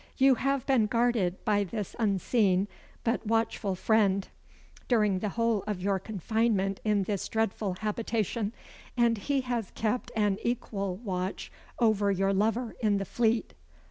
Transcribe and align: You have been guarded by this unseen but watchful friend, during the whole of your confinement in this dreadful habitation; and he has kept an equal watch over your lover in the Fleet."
You 0.17 0.33
have 0.33 0.65
been 0.65 0.87
guarded 0.87 1.45
by 1.45 1.63
this 1.63 1.95
unseen 1.99 2.67
but 3.03 3.27
watchful 3.27 3.75
friend, 3.75 4.27
during 4.87 5.19
the 5.19 5.29
whole 5.29 5.63
of 5.67 5.79
your 5.79 5.99
confinement 5.99 6.79
in 6.83 7.03
this 7.03 7.27
dreadful 7.29 7.75
habitation; 7.81 8.51
and 8.97 9.19
he 9.19 9.41
has 9.41 9.69
kept 9.75 10.11
an 10.15 10.39
equal 10.41 10.95
watch 10.95 11.51
over 11.77 12.09
your 12.11 12.33
lover 12.33 12.73
in 12.79 12.97
the 12.97 13.05
Fleet." 13.05 13.53